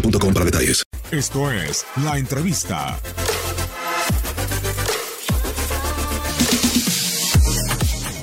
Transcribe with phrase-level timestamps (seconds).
[0.00, 0.82] boostmobile.com para detalles.
[1.10, 2.98] Esto es La Entrevista.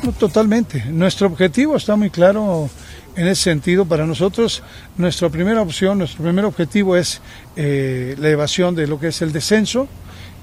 [0.03, 0.83] No, totalmente.
[0.85, 2.69] Nuestro objetivo está muy claro
[3.15, 3.85] en ese sentido.
[3.85, 4.61] Para nosotros,
[4.97, 7.21] nuestra primera opción, nuestro primer objetivo es
[7.55, 9.87] eh, la evasión de lo que es el descenso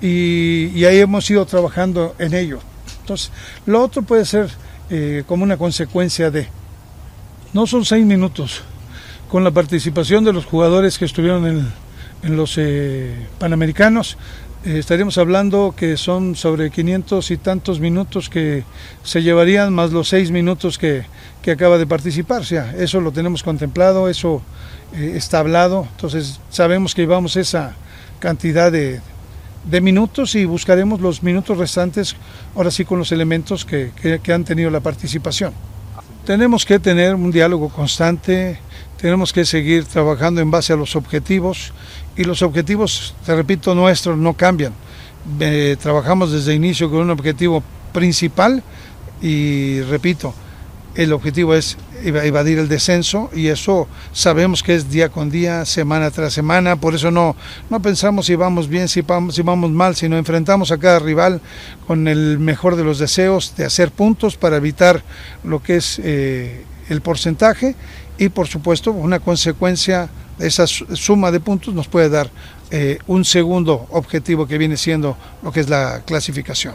[0.00, 2.60] y, y ahí hemos ido trabajando en ello.
[3.00, 3.30] Entonces,
[3.66, 4.50] lo otro puede ser
[4.88, 6.48] eh, como una consecuencia de...
[7.52, 8.62] No son seis minutos.
[9.30, 11.46] Con la participación de los jugadores que estuvieron
[12.22, 14.18] en, los eh, Panamericanos,
[14.64, 18.64] eh, estaríamos hablando que son sobre 500 y tantos minutos que
[19.04, 21.04] se llevarían más los seis minutos que,
[21.42, 22.40] que acaba de participar.
[22.40, 24.42] O sea, eso lo tenemos contemplado, eso
[24.96, 27.76] eh, está hablado, entonces sabemos que llevamos esa
[28.18, 29.00] cantidad de,
[29.64, 32.16] de minutos y buscaremos los minutos restantes,
[32.56, 35.52] ahora sí con los elementos que, que han tenido la participación.
[36.26, 38.58] Tenemos que tener un diálogo constante,
[39.00, 41.72] tenemos que seguir trabajando en base a los objetivos
[42.16, 44.74] y los objetivos, te repito, nuestros no cambian.
[45.80, 47.62] Trabajamos desde inicio con un objetivo
[47.92, 48.62] principal
[49.22, 50.34] y repito,
[50.94, 56.10] el objetivo es evadir el descenso y eso sabemos que es día con día, semana
[56.10, 57.36] tras semana, por eso no,
[57.70, 61.40] no pensamos si vamos bien, si vamos, si vamos mal, sino enfrentamos a cada rival
[61.86, 65.02] con el mejor de los deseos de hacer puntos para evitar
[65.44, 67.76] lo que es eh, el porcentaje
[68.20, 72.30] y por supuesto una consecuencia de esa suma de puntos nos puede dar
[72.70, 76.74] eh, un segundo objetivo que viene siendo lo que es la clasificación.